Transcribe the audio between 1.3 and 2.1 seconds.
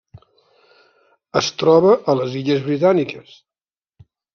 Es troba